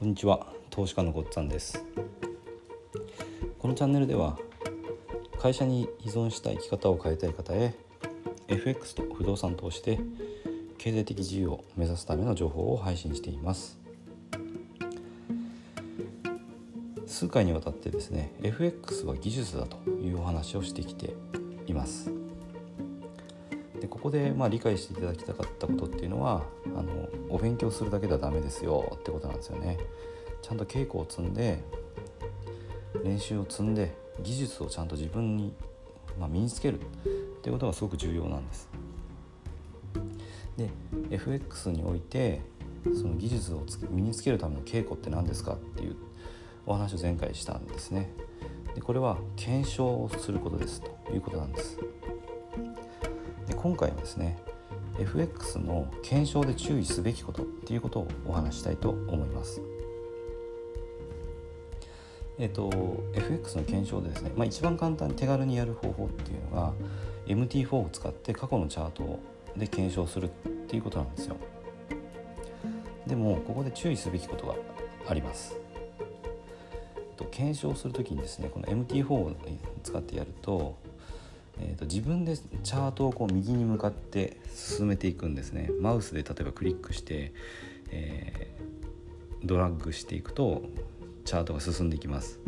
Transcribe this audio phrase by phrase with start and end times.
[0.00, 0.46] こんにちは。
[0.70, 1.84] 投資家のごっつぁんです。
[3.58, 4.38] このチャンネルでは
[5.38, 7.74] 会社に依存した生き方を変えたい方へ
[8.48, 10.00] FX と不動産投資で
[10.78, 13.78] 経済的自由を目指すための情報を配信しています。
[17.06, 21.12] 数回にわたってですね FX は技術だというお話をしてきて
[21.66, 22.19] います。
[23.90, 29.78] ここでまあ理解していただきたかったことっていうのはあのお勉強するだけではダメですよってことなんですよね。
[30.40, 31.62] ちゃんと稽古を積んで
[33.04, 35.52] 練習を積んで技術をちゃんと自分に、
[36.18, 36.84] まあ、身につけるっ
[37.42, 38.70] ていうことがすごく重要なんです。
[40.56, 40.70] で
[41.10, 42.40] FX において
[42.94, 45.52] その技術を身につけるための稽古って何ですか？
[45.54, 45.96] っていう
[46.66, 48.10] お話を前回したんですね。
[48.74, 51.78] でこれは検証をすることですということなんです。
[53.50, 54.38] で今回はですね
[55.00, 59.60] FX の検証で注意すべきことっていうことをお話したいと思います。
[62.38, 62.70] えっと、
[63.12, 66.72] FX の検証でですね、まあ、一番簡単に手軽にやる方法っていうのが
[67.26, 69.18] MT4 を使って過去のチャート
[69.56, 70.28] で検証するっ
[70.66, 71.36] ていうことなんですよ。
[73.06, 74.54] でもここで注意すべきことが
[75.08, 75.56] あります。
[77.30, 79.32] 検証する時にですねこの MT4 を
[79.82, 80.76] 使ってやると
[81.62, 85.70] えーと、自分でチャートをこう右に向かって進めていくんですね。
[85.80, 87.32] マウスで例えばクリックして、
[87.90, 90.62] えー、ドラッグしていくと
[91.24, 92.40] チャートが進んでいきます。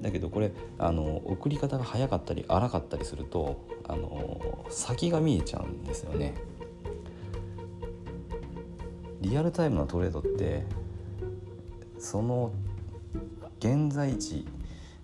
[0.00, 6.34] だけどこれあの送り方が早かったり荒かったりするとあの先が見えちゃうんですよね。
[9.20, 10.64] リアルタイムのトレードって
[11.98, 12.52] その
[13.60, 14.44] 現在地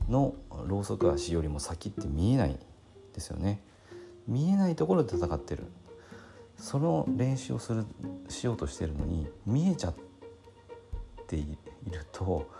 [0.08, 0.34] の
[0.66, 2.58] ローソク足よりも先って見えない
[3.18, 3.60] ですよね。
[4.26, 5.64] 見えないところで戦ってる。
[6.56, 7.84] その練習をする
[8.28, 9.94] しようとしてるのに見えちゃっ
[11.26, 11.56] てい
[11.90, 12.50] ると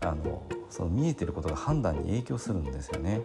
[0.00, 3.22] あのその見えてることが判断に影響するんですよね。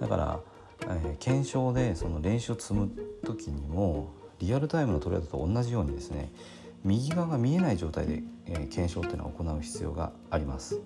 [0.00, 0.40] だから、
[0.82, 2.88] えー、検証でその練習を積む
[3.24, 6.30] 時にもリアルタイムのトレードと同じようにですね
[6.84, 10.80] 右側が見えない状態で、えー、検証っていうのを行う必要があります。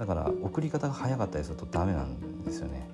[0.00, 2.88] だから送り方が早かったりするとダメなんですよね。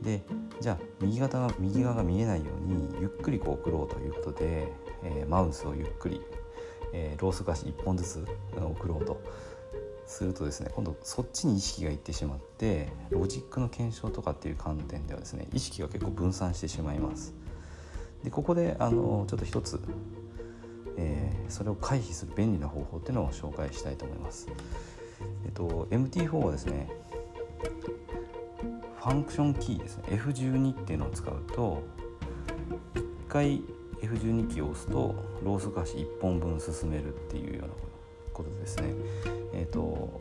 [0.00, 0.22] で
[0.60, 4.72] じゃあ右肩が右側が見えないようにゆっくりこう送ろうということで、
[5.02, 6.22] えー、マウスをゆっくり、
[6.92, 8.24] えー、ロース菓子1本ずつ
[8.56, 9.20] 送ろうと
[10.06, 17.34] するとですね今度そっちに意識がいってしまってロジックの検証とかっていう観点ではですね意識が結構分散してしまいます。
[18.22, 19.80] でここであのちょっと一つ、
[20.96, 24.46] えー、それを回避する便利な方法っていうのを紹介したいと思います。
[25.44, 26.88] えっと、MT4 はですね
[28.98, 31.82] ファンクションキーですね F12 っていうのを使うと
[32.94, 33.62] 1回
[34.00, 37.74] F12 キーを押すとロース菓子1本分進めるっていうような
[38.32, 38.94] ことですね。
[39.54, 40.20] えっと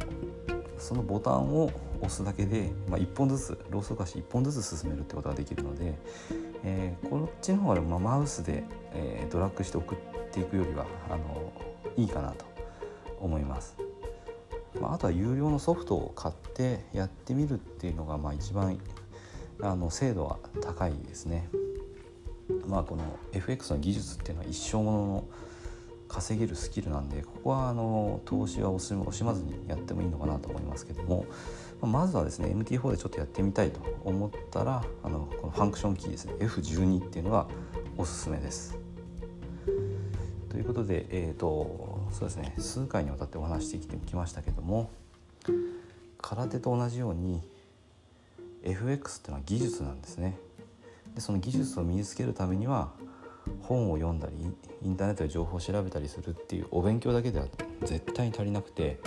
[0.77, 5.97] そのボタンを押すだけで、まあ、1本ずつロース菓子1本ずつ進めるってことができるので、
[6.63, 8.63] えー、こっちの方が、まあ、マウスで、
[8.93, 9.97] えー、ドラッグして送っ
[10.31, 11.51] ていくよりはあの
[11.95, 12.45] いいかなと
[13.19, 13.84] 思います。
[14.81, 18.77] まあ、あとは有料のソフトを買ってやってみるっていうのがまあ一番
[19.61, 21.49] あの精度は高いですね。
[22.67, 23.03] まあ、この
[23.33, 25.23] FX の技術っていうのは一生ものの
[26.07, 31.25] 稼げるスキルなんでここはあの投資は惜しまずにやってもいいのかなと思いますけども
[31.81, 37.47] まずはですね MT4 でちょっとやってみたいと思ったらあのこのファンクションキーですね F12 っていうのが
[37.97, 38.77] おすすめです。
[40.49, 44.89] ということで、えーとそうですね数回にわたってお話してきてきましたけども
[46.17, 47.41] 空手と同じように
[48.63, 50.39] FX ってのは技術なんですね。
[51.13, 52.91] でその技術を身につけるためには
[53.61, 54.35] 本を読んだり
[54.81, 57.45] インターネットで情報を調べたりするっていうお勉強だけでは
[57.83, 58.99] 絶対に足りなくて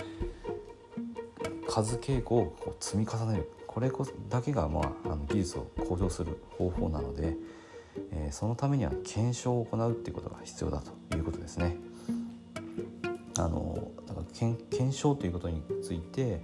[1.67, 7.35] 数稽古をこう積み重ねるこれこだけが、まあ、あの技術を向上する方法なので。
[8.11, 11.77] えー、そのためには検証を行うっていうことが必要だということですね。
[13.39, 16.41] あのだから検証ということについて、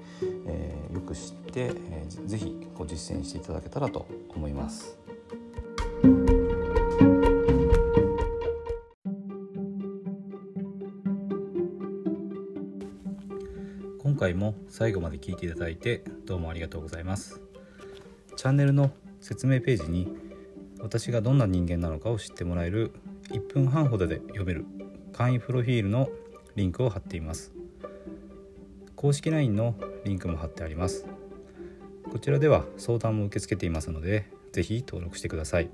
[0.47, 4.97] えー、よく知って、えー、ぜひこう実践していただけたらと思います。
[13.99, 17.41] 今回も最後まで聞いていただいてどうもありがとうございます。
[18.37, 20.07] チャンネルの説明ページに
[20.79, 22.93] 私がどんな人間なのかを知ってもらえる
[23.31, 24.65] 1分半ほどで読める
[25.11, 26.07] 簡易プロフィールの
[26.55, 27.51] リンクを貼っています。
[28.95, 29.75] 公式 LINE の
[30.05, 31.05] リンクも貼ってあります。
[32.11, 35.69] こちらでは相談も受け付けていますので是非登録してください。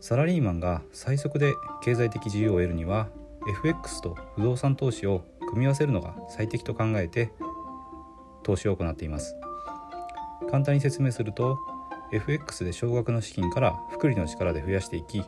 [0.00, 3.08] サラリーマンが最速で経済的自由を得るには
[3.48, 7.32] FX と不動産投資を組み合わせるのが最適と考えて
[8.42, 9.36] 投資を行っています。
[10.50, 11.58] 簡単に説明すると
[12.12, 15.22] FX で少額の資金から複利の力で増やしていき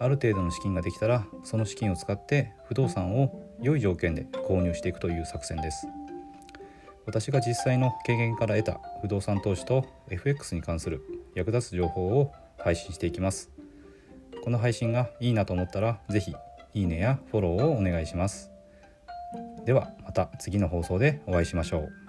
[0.00, 5.86] ある程度の資金ができたらその資金を使って不動産を良い条件で購入していくという作戦です。
[7.06, 11.02] 私が実際の経験から得た不動産投資と FX に関する
[11.34, 13.50] 役立つ情報を配信していきます。
[14.44, 16.34] この配信がいいなと思ったら是非
[16.74, 18.50] いいねやフォローをお願いします。
[19.64, 22.07] ではまた次の放送でお会いしましょう。